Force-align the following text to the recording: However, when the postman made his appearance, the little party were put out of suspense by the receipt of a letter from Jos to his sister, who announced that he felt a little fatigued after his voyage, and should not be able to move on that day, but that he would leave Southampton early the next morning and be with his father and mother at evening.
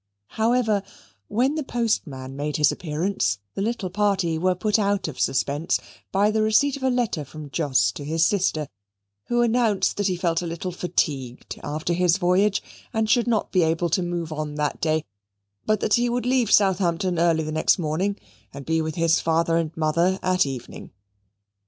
However, 0.29 0.81
when 1.27 1.53
the 1.53 1.61
postman 1.63 2.35
made 2.35 2.57
his 2.57 2.71
appearance, 2.71 3.37
the 3.53 3.61
little 3.61 3.91
party 3.91 4.35
were 4.39 4.55
put 4.55 4.79
out 4.79 5.07
of 5.07 5.19
suspense 5.19 5.79
by 6.11 6.31
the 6.31 6.41
receipt 6.41 6.75
of 6.75 6.81
a 6.81 6.89
letter 6.89 7.23
from 7.23 7.51
Jos 7.51 7.91
to 7.91 8.03
his 8.03 8.25
sister, 8.25 8.67
who 9.27 9.43
announced 9.43 9.97
that 9.97 10.07
he 10.07 10.15
felt 10.15 10.41
a 10.41 10.47
little 10.47 10.71
fatigued 10.71 11.59
after 11.63 11.93
his 11.93 12.17
voyage, 12.17 12.63
and 12.91 13.11
should 13.11 13.27
not 13.27 13.51
be 13.51 13.61
able 13.61 13.89
to 13.91 14.01
move 14.01 14.33
on 14.33 14.55
that 14.55 14.81
day, 14.81 15.05
but 15.67 15.81
that 15.81 15.93
he 15.93 16.09
would 16.09 16.25
leave 16.25 16.51
Southampton 16.51 17.19
early 17.19 17.43
the 17.43 17.51
next 17.51 17.77
morning 17.77 18.15
and 18.51 18.65
be 18.65 18.81
with 18.81 18.95
his 18.95 19.19
father 19.19 19.55
and 19.55 19.77
mother 19.77 20.17
at 20.23 20.47
evening. 20.47 20.89